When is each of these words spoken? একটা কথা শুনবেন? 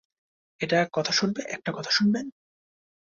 একটা 0.59 1.71
কথা 1.71 1.91
শুনবেন? 1.91 2.25